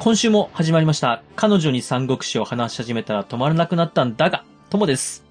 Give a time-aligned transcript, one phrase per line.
[0.00, 1.22] 今週も始まりました。
[1.36, 5.24] 彼女に三国志を話し始めたら止まらなくなったんだが、ともです。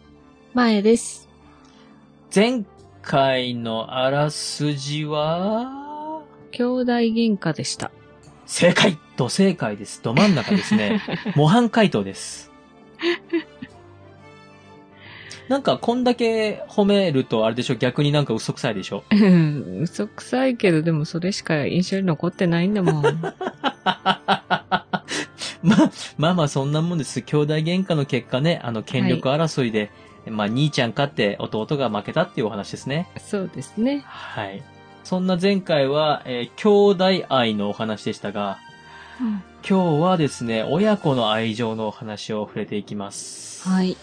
[0.53, 1.27] 前です。
[2.33, 2.63] 前
[3.01, 6.21] 回のあらすじは、
[6.51, 7.89] 兄弟喧嘩でした。
[8.45, 10.03] 正解ど正解です。
[10.03, 11.01] ど真ん中ですね。
[11.35, 12.51] 模範回答です。
[15.47, 17.75] なんか、こんだけ褒めると、あれでしょ？
[17.75, 19.03] 逆になんか嘘くさいでしょ？
[19.09, 23.03] うん嘘くさいけど、でもそれしか印象に残ってないんだもん。
[25.63, 27.21] ま、まあまあそんなもんです。
[27.21, 29.91] 兄弟喧嘩の結果ね、あの、権力争いで、
[30.27, 33.07] まあ、兄ちゃん勝って弟が負けたっていうお話ですね。
[33.19, 34.03] そうですね。
[34.05, 34.63] はい。
[35.03, 38.59] そんな前回は、えー兄弟愛のお話でしたが、
[39.67, 43.67] 今日はですね、親子の愛情のお話を触れていきます。
[43.67, 43.97] はい。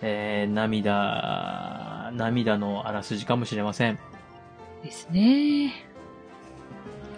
[0.00, 3.98] えー、涙、涙のあらすじかもしれません。
[4.82, 5.87] ですね。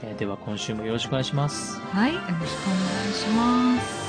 [0.03, 1.79] えーでは今週もよろしくお願いします。
[1.79, 2.15] はい。
[2.15, 2.47] よろしくお願
[3.11, 4.01] いします。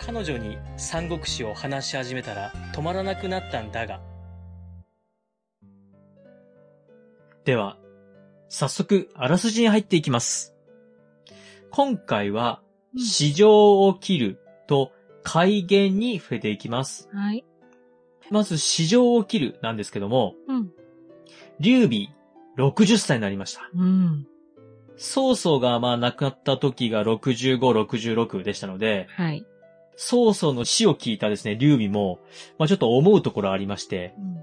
[0.00, 4.00] 彼女に三国志を話し始めたら止まらなくなったんだが。
[7.44, 7.76] では、
[8.48, 10.54] 早速、あらすじに入っていきます。
[11.70, 12.66] 今回は、うん
[12.98, 14.90] 市場を切ると
[15.22, 17.10] 改元に触れていきます。
[17.12, 17.44] はい。
[18.30, 20.70] まず、市場を切るなんですけども、うん。
[21.60, 22.08] 劉備、
[22.58, 23.70] 60歳になりました。
[23.74, 24.26] うん。
[24.96, 29.44] 曹操がまあ亡くなった時が65、66でしたので、はい。
[29.96, 32.18] 曹操の死を聞いたですね、劉備も、
[32.58, 34.36] まあちょっと思うところありまして、うん。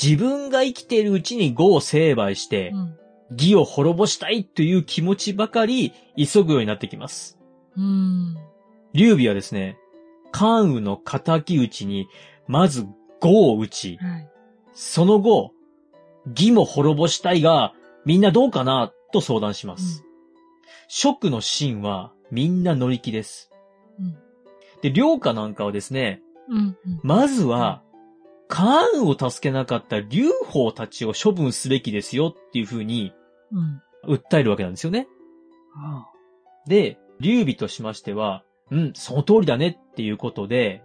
[0.00, 2.96] 自分が生きているうちに呉を成敗してう、ん。
[3.32, 7.38] 義を滅ぼしたいという気持ちばかり急ぐようになってきます。
[7.76, 8.36] うん。
[8.92, 9.78] 劉備はですね、
[10.32, 12.08] 関羽の仇討ちに、
[12.48, 12.86] まず
[13.20, 14.30] 呉を討ち、はい。
[14.72, 15.52] その後、
[16.28, 20.04] 義も滅ぼしたいが、みんなどうかなと相談します。
[20.88, 23.50] 蜀の秦はみんな乗り気です。
[23.98, 24.18] うん。
[24.82, 26.76] で、領下なんかはですね、うん。
[27.02, 27.82] まずは、
[28.48, 33.12] 関羽を助けなかった劉邦たちを処分すべきですよっていう風に
[33.52, 33.82] うん。
[34.16, 35.06] 訴えるわけなんですよね。
[35.76, 36.06] あ
[36.66, 40.82] で、劉備としましては、うん、その通りだねっていうことで、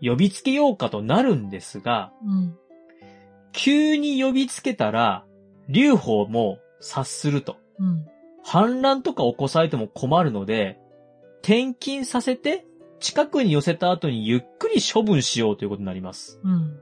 [0.00, 2.56] 呼びつけようかとなるんですが、うん。
[3.52, 5.24] 急に呼びつけたら、
[5.68, 7.56] 劉邦も察すると。
[7.78, 8.06] うん。
[8.44, 10.78] 反乱とか起こされても困るので、
[11.42, 12.66] 転勤させて、
[13.00, 16.40] 近くに寄せた後にゆっくり処分しようということになります。
[16.44, 16.76] うん。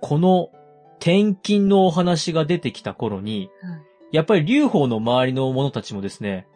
[0.00, 0.50] この
[0.98, 3.82] 転勤のお話が出てきた頃に、はい。
[4.12, 6.46] やっぱり劉邦の周りの者たちもですね、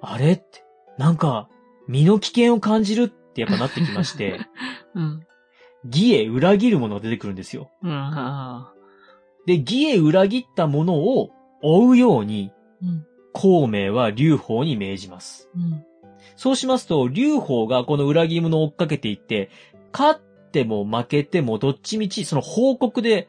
[0.00, 0.64] あれって、
[0.96, 1.48] なんか、
[1.86, 4.40] 身の危険を感じるってやっぱなってきまして、
[4.98, 5.26] うん。
[5.84, 7.70] 義へ裏切る者が出てくるんですよ。
[7.82, 7.90] うん。
[7.90, 8.72] あ
[9.46, 11.30] で、義へ裏切った者を
[11.62, 13.06] 追うように、ーうん。
[13.32, 15.48] 孔明は劉邦に命じます。
[15.54, 15.84] うん。
[16.36, 19.50] そうしますと、劉邦がこの裏切り者を追っかけていって、
[19.92, 23.28] 勝っても負けてもどっちみちその報告で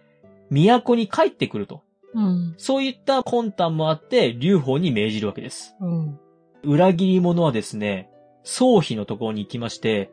[0.49, 1.83] 都に帰ってくると。
[2.13, 2.55] うん。
[2.57, 5.75] そういった魂胆もあって、劉邦に命じるわけです。
[5.79, 6.19] うん。
[6.63, 8.09] 裏切り者はですね、
[8.43, 10.09] 宗妃のところに行きまして、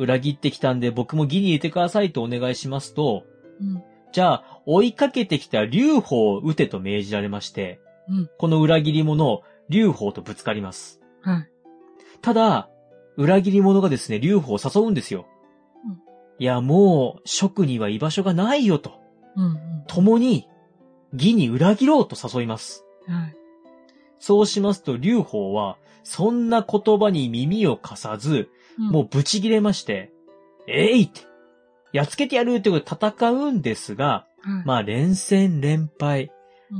[0.00, 3.24] 裏切ってきたんで僕も義に入れてくださいとお願いしますと、
[3.60, 3.82] うん。
[4.12, 8.30] じゃあ追いかけてきた劉邦を撃てと命じられまして、うん。
[8.38, 11.00] この裏切り者を劉邦とぶつかります。
[11.20, 11.50] はい。
[12.22, 12.70] ただ、
[13.16, 15.26] 裏切り者がですね、劉邦を誘うんですよ。
[15.84, 16.00] うん
[16.40, 18.92] いや、もう、職には居場所がないよと。
[19.36, 19.84] うん。
[19.86, 20.48] 共に、
[21.12, 22.86] 義に裏切ろうと誘います。
[23.06, 23.36] はい。
[24.18, 28.48] そうしますと、劉邦は、そんな言葉に耳を貸さず、
[28.80, 30.12] もうブチ切れまして、
[30.66, 31.20] えいって、
[31.92, 34.26] やっつけてやるってことで戦うんですが。
[34.64, 36.30] まあ連戦連敗、うん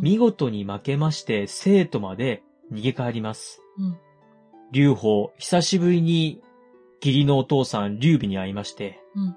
[0.02, 3.60] 見事に負けまして、生徒まで逃げ帰ります。
[3.76, 3.98] うん。
[4.70, 6.40] 劉邦、久しぶりに
[7.02, 9.36] 義理のお父さん劉備に会いまして、うん。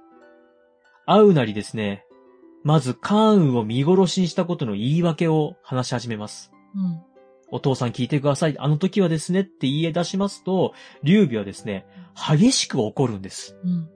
[1.07, 2.05] 会うなりですね、
[2.63, 6.51] まず関羽を見殺しにしたことの言い訳を話し始めます。
[6.75, 7.01] うん。
[7.53, 8.55] お父さん聞いてください。
[8.57, 10.73] あの時はですねって言い出しますと、
[11.03, 11.85] 劉備はですね、
[12.15, 13.55] 激しく怒るんです。
[13.63, 13.89] うん。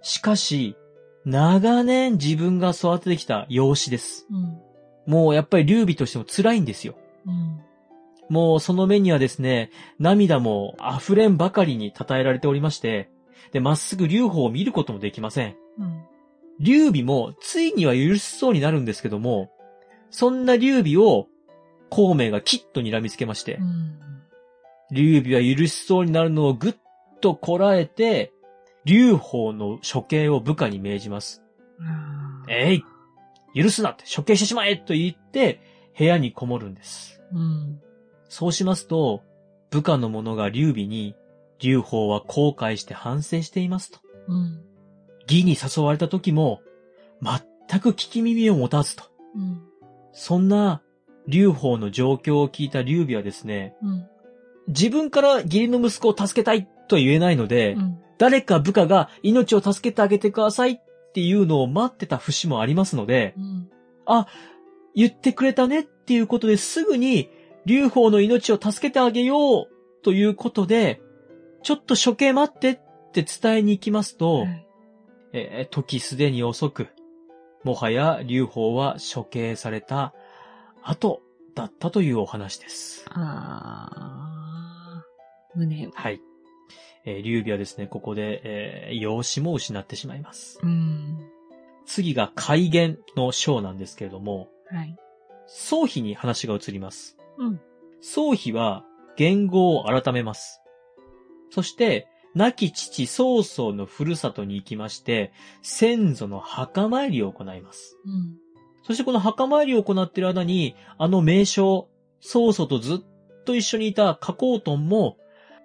[0.00, 0.76] しかし、
[1.26, 4.26] 長年自分が育ててきた養子です。
[4.30, 4.58] うん。
[5.06, 6.94] もうやっぱり劉備としても辛いんですよ。
[7.26, 7.60] うん。
[8.30, 13.10] もうその目にはですね、涙も溢れんばかりに称えられておりまして、
[13.52, 15.56] で、まっすぐ劉邦を見ることもできません。
[15.78, 16.02] うん。
[16.60, 19.50] 劉備もついには許しそうになるんですけども、
[20.10, 21.26] そんな劉備を
[21.90, 23.98] 孔明がきっと睨みつけまして、うん。
[24.90, 26.74] 劉備は許しそうになるのをぐっ
[27.20, 28.32] とこらえて、
[28.84, 31.42] 劉邦の処刑を部下に命じます。
[32.48, 32.84] えい
[33.54, 35.60] 許すなって処刑してしまえと言って、
[35.98, 37.20] 部屋にこもるんです。
[37.32, 37.80] うん。
[38.28, 39.22] そうしますと、
[39.70, 41.14] 部下の者が劉備に、
[41.58, 43.98] 劉邦は後悔して反省していますと。
[44.28, 44.62] うん。
[45.22, 46.62] 義に誘われた時も、
[47.22, 49.04] 全く聞き耳を持たずと。
[49.34, 49.62] うん。
[50.12, 50.82] そんな、
[51.26, 54.06] 劉邦の状況を聞いた劉備はですね、うん。
[54.68, 57.98] 自分から義理の息子を助けたいとは言えないので、うん。
[58.18, 60.80] 誰か部下が命を助けてあげてくださいっ
[61.14, 63.70] ていうのを待ってた節もありますので、うん。
[64.94, 67.30] 言ってくれたねっていうことですぐに、
[67.64, 69.68] 劉邦の命を助けてあげよう
[70.02, 71.00] ということで、
[71.62, 72.80] ちょっと処刑待ってっ
[73.12, 74.66] て伝えに行きますと、はい
[75.32, 76.88] えー時すでに遅く、
[77.62, 80.14] もはや劉邦は処刑された
[80.82, 81.22] 後
[81.54, 83.04] だったというお話です。
[83.10, 85.58] あー。
[85.58, 85.88] 胸。
[85.92, 86.20] はい。
[87.04, 90.58] えー劉備はですね、ここで、えー養子も失ってしまいます。
[90.62, 91.18] うん。
[91.86, 94.96] 次が改元の章なんですけれども、はい。
[95.46, 97.16] 宗妃に話が移ります。
[97.38, 97.60] うん。
[98.00, 98.84] 宗妃は
[99.16, 100.60] 言語を改めます。
[101.50, 107.96] そして、亡き父曹操のふるさとに行きまして、先祖の墓参りを行います。
[108.04, 108.36] うん。
[108.90, 111.88] そしてこの墓参りを行っている間に、あの名将、
[112.18, 112.98] 曹操とずっ
[113.44, 115.16] と一緒にいた加工トンも、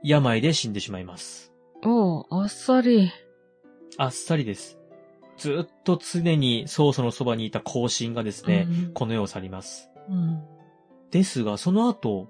[0.04, 1.52] 病で死んでしまいます。
[1.84, 3.12] おう、あっさり。
[3.98, 4.78] あっさりです。
[5.38, 9.90] ずっと常に曹操のそばにいた後進がですね、うんこの世を去ります。
[10.08, 10.44] うん。
[11.10, 12.30] ですが、その後、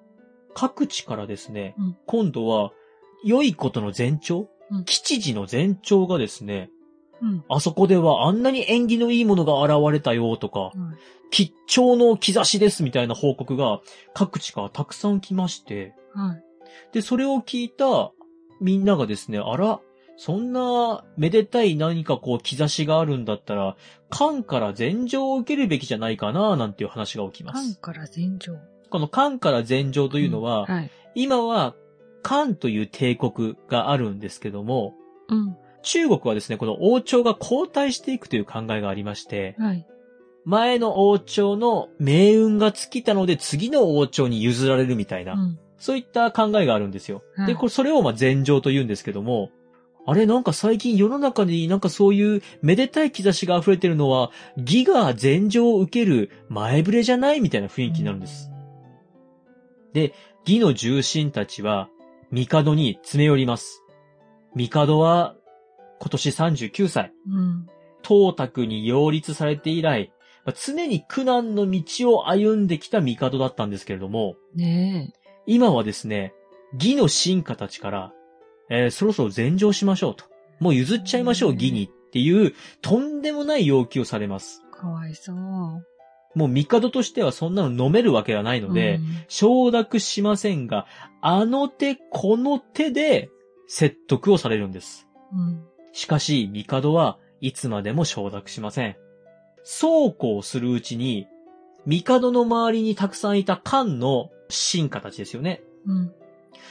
[0.53, 2.71] 各地からですね、うん今度は、
[3.25, 6.69] 良いことの前兆、うん吉事の前兆がですね、
[7.25, 7.43] うん。
[7.49, 10.71] あそこではあんなに縁起のいいものが現れたよとか、
[11.31, 13.81] 吉兆の兆しですみたいな報告が
[14.13, 16.43] 各地からたくさん来まして、はい。
[16.93, 18.11] で、それを聞いた
[18.61, 19.79] みんながですね、あら、
[20.17, 23.75] そんなめでたい何かこう兆しがあるんだったら、
[24.09, 27.79] 漢から禅譲を受けるべきじゃないかな、なんていう話が起きます。
[27.81, 28.57] 漢から前上。
[28.89, 30.91] この漢から禅譲というのは、はい。
[31.15, 31.75] 今は
[32.21, 34.93] 漢という帝国があるんですけども、
[35.27, 35.57] うん。
[35.85, 39.87] 中国はですね、この王朝が交代していくという考えがありまして、はい。
[40.43, 45.59] 前の王朝の命運が尽きたので次の王朝に譲られるみたいな、うん。
[45.77, 47.23] そういった考えがあるんですよ。
[47.35, 49.51] はいで、これ、それをまあ禅譲と言うんですけども、
[50.07, 58.51] あれなんか最近世の中になんかそういうめでたい兆しが溢れてるのは、義が禅譲を受ける前触れじゃないみたいな雰囲気になるんです。。
[60.45, 61.89] 義の重臣たちは、
[62.31, 63.81] 帝に詰め寄ります。
[64.55, 65.35] 帝は、
[65.99, 67.13] 今年39歳。
[67.29, 67.67] うん。
[68.07, 70.11] 東卓に擁立されて以来、
[70.45, 75.13] まあ常に苦難の道を歩んできた帝だったんですけれども、ね
[75.47, 76.33] 今はですね、
[76.73, 78.13] 義の進化たちから、
[78.69, 80.25] えーそろそろ禅譲しましょうと。
[80.59, 84.61] もう譲っちゃいましょう、義にっていう、とんでもない要求をされます。
[84.71, 84.75] え。
[84.75, 85.35] かわいそう。
[86.35, 88.99] もう帝としてはそんなの飲めるわけはないので、
[89.29, 90.85] 承諾しませんが、
[91.21, 93.29] あの手この手で
[93.67, 95.07] 説得をされるんです。
[95.33, 95.63] うん。
[95.95, 95.99] うん。
[95.99, 98.97] しかし、帝はいつまでも承諾しません。
[99.63, 101.27] そうこうするうちに、
[101.87, 105.63] 帝の周りにたくさんいた漢の臣下たちですよね。
[105.87, 106.13] うん。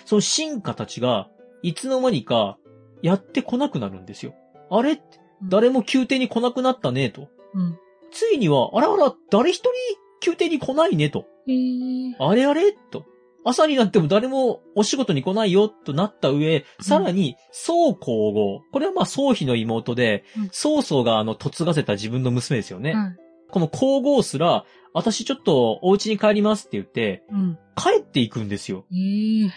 [0.05, 1.29] その臣下たちが、
[1.63, 2.59] いつの間にか、
[3.03, 4.35] やってこなくなるんですよ。
[4.71, 5.01] あれ？
[5.43, 7.29] 誰も宮廷に来なくなったね、と。
[7.55, 7.79] うん。
[8.13, 9.71] ついには、あらあら、誰一人
[10.25, 11.27] 宮廷に来ないね、と。
[11.49, 12.17] ええ。
[12.19, 12.73] あれあれ？
[12.73, 13.05] と。
[13.45, 18.63] 朝になっても誰もお仕事に来ないよ、となった上、さらに、宋皇后。
[18.73, 22.95] これはまあ、宋妃の妹でうん、曹操があの、嫁がせた自分の娘ですよね。
[22.95, 23.17] はい。
[23.51, 27.59] この皇后すら、私ちょっとお家に帰りますって言って、うん。
[27.77, 28.87] 帰っていくんですよ。
[28.93, 29.51] ええ。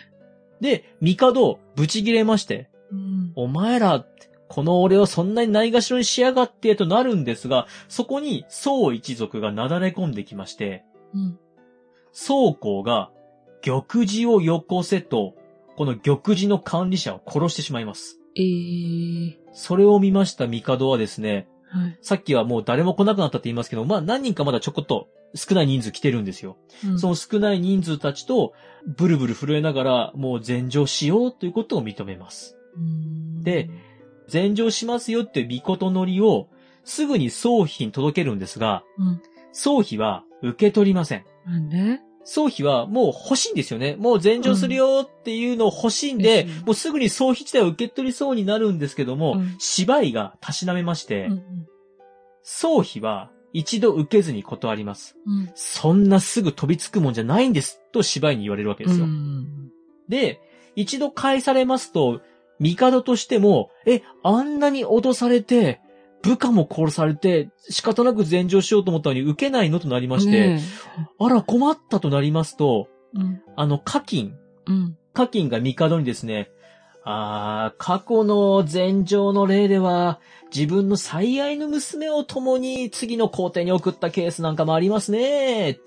[0.61, 3.31] で、帝、ブチ切れまして、うん。
[3.35, 4.05] お前ら、
[4.49, 11.39] この俺をそんなにないがしろにしやがってとなるんですが、そこに宋一族がなだれ込んできまして、うん。
[12.11, 13.11] 宋公が
[13.61, 15.35] 玉璽をよこせと、
[15.75, 18.19] この玉璽の管理者を殺してしまいます。
[18.35, 18.41] え
[19.29, 19.39] え。
[19.53, 21.97] それを見ました帝はですね、はい。
[22.01, 26.57] さっきはもう誰も来なくなったって言いますけど、まあ何人かまだちょこっと少ない人数来てるんですよ。
[26.85, 28.53] うんその少ない人数たちと
[28.85, 32.57] ブルブル震えながらもう禅譲しようということを認めます。
[32.75, 33.69] うんで、
[34.27, 36.47] 禅譲しますよっていう御事のりを
[36.83, 39.21] すぐに宗妃に届けるんですが、うん。
[39.51, 41.25] 宗妃は受け取りません。
[41.45, 41.99] なんで？
[42.27, 43.95] 宗妃はもう欲しいんですよね。
[43.97, 51.43] もう禅譲するよっていうのを欲しいんで、うんもうすぐに宗妃自体を受け取りそうになるんですけども、うん芝居がたしなめまして、うん。
[52.43, 55.15] 宗妃は一度受けずに断ります。
[55.25, 55.49] うん。
[55.55, 59.05] そんなすぐ飛びつくもんじゃないんです、と芝居に言われるわけですよ。
[59.05, 59.69] うん。
[60.09, 60.41] で、
[60.75, 62.21] 一度返されますと、
[62.59, 65.79] 帝としても、え、あんなに脅されて、
[66.27, 70.61] 部下も殺されて、仕方なく禅譲しようと思ったのに受けないのとなりまして、ね
[71.19, 73.41] あら困ったとなりますと、えうん。
[73.55, 74.97] あの、課金、うん。
[75.13, 76.51] 課金が帝にですね、
[77.05, 80.19] あー、過去の禅譲の例では、
[80.53, 85.81] 自分の最愛の娘を共に次の皇帝に送ったケースなんかもありますねって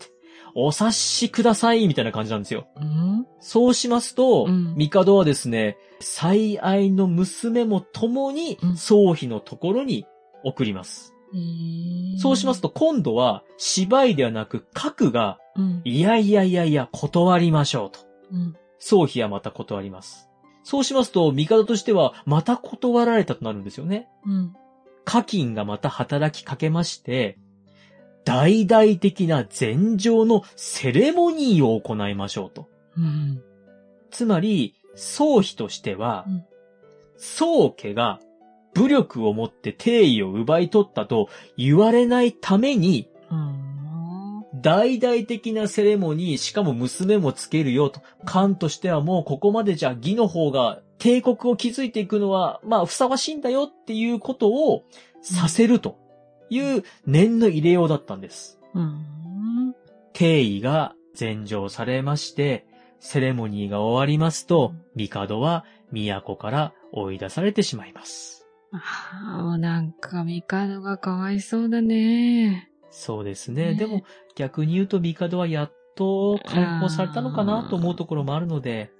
[0.54, 2.68] お察しくださいみたいな感じなんですよ。
[2.76, 3.26] うん。
[3.40, 10.06] そうしますと、うん帝はですね、最愛の娘も共にうん宗妃のところに
[10.44, 11.14] 送ります。
[12.18, 15.82] そうしますと、と今度は芝居ではなく核が、うん。
[15.85, 18.00] いやいやいやいや、断りましょうと。
[18.32, 18.56] うん。
[18.78, 20.28] 宗妃はまた断ります。
[20.64, 24.09] そうしますと、帝としては、また断られたとなるんですよね。
[24.26, 24.54] うん。
[25.04, 27.38] 課金がまた働きかけまして、
[28.25, 32.68] 大々的な禅上のセレモニーを行いましょうと。
[32.97, 33.42] うん。
[34.11, 36.44] つまり、宗妃としてはうん、
[37.16, 38.18] 宗家が
[38.74, 43.70] 武力を持って帝位を奪い取ったと言われないために、うん。
[44.62, 48.00] 大々的なセレモニー、しかも娘もつけるよと。
[48.24, 54.84] 漢としてはもうここまでじゃ義の方が帝国を築いていくのは、まあふさわしいんだよっていうことを
[55.22, 55.98] させると
[56.50, 58.58] いう念の入れようだったんです。
[58.74, 59.74] うん。
[60.12, 62.66] 帝位が禅譲されまして、
[62.98, 68.39] セレモニーが終わりますと、帝は都から追い出されてしまいます。
[68.72, 72.70] ああ、もうなんか、ミカドがかわいそうだね。
[72.90, 73.68] そうですね。
[73.68, 74.02] ねでも
[74.34, 78.92] 逆に言うと帝はやっと解放されたのかなと思うところもあるので、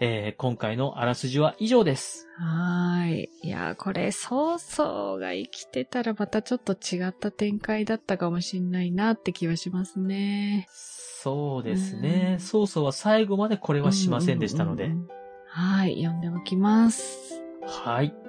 [0.00, 2.26] えー今回のあらすじは以上です。
[2.38, 3.30] はーい。
[3.42, 10.66] いや、これ、曹操が生きてたらまたちょっと違った展開だったかもしんないなって気はしますね。
[10.70, 12.40] そうですうねん。
[12.40, 14.96] 曹操は最後までこれはしませんでしたのでうんうん。
[14.98, 15.08] うんうん。
[15.46, 17.42] はい、読んでおきます。
[17.62, 18.25] はい。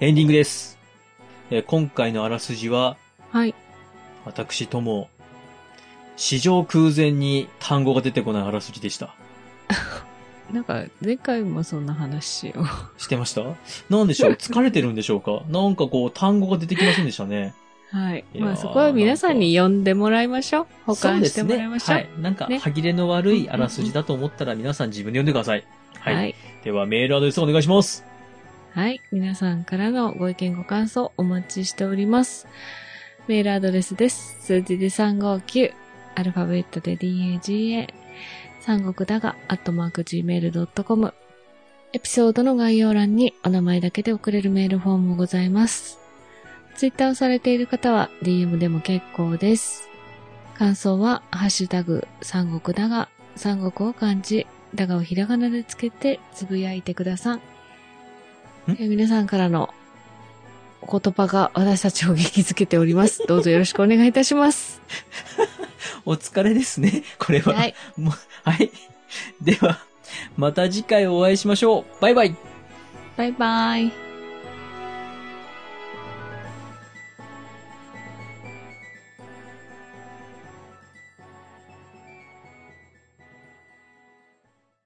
[0.00, 0.78] エンディングです。
[1.50, 2.96] えー今回のあらすじは、
[3.30, 3.54] はい。
[4.24, 5.08] 私とも、
[6.16, 9.14] 史上空前に単語が出てこないあらすじでした。
[10.52, 12.64] なんか、前回もそんな話を。
[12.98, 13.42] してました？
[13.90, 14.32] なんでしょう？
[14.38, 15.42] 疲れてるんでしょうか？
[15.48, 17.54] なんかこう単語が出てきませんでしたね。
[17.90, 18.24] はい。
[18.34, 20.66] いまあそこは皆さんに読んでもらいましょう。
[20.86, 21.98] 保管してもらいましょう。
[21.98, 22.10] そうね。
[22.12, 22.22] はい。
[22.22, 25.64] なんか、ね歯切れの悪いあらすじだと思ったら皆さん自分で読んでください。
[25.98, 26.14] はい。
[26.14, 26.34] はい。
[26.62, 28.04] ではメールアドレスお願いします。
[28.74, 29.00] はい。
[29.10, 32.46] 皆さんからのご意見ご感想お待ちしております。
[33.26, 34.36] メールアドレスです。
[34.40, 35.72] 数字で359、
[36.14, 37.88] アルファベットで DAGA、
[38.60, 41.14] 三国だが、アットマーク Gmail.com。
[41.92, 45.98] エピソードの概要欄にお名前だけで送れるメールフォームもございます。
[46.76, 49.88] ツイッターをされている方は DM でも結構です。
[50.58, 57.57] 感想は、ハッシュタグ、三国だが、三国を漢字、だがをひらがなでつけてつぶやいてください。
[58.68, 59.72] えー皆さんからの
[60.80, 63.24] お言葉が私たちを元気づけております。
[63.28, 64.80] どうぞよろしくお願いいたします。
[66.04, 67.02] お疲れですね。
[67.18, 67.54] これは。
[67.54, 67.74] はい。
[67.96, 68.14] もう
[68.48, 68.70] はい。
[69.40, 69.80] では、
[70.36, 72.02] また次回お会いしましょう。
[72.02, 72.36] バイバイ。
[73.16, 74.07] バイバイ。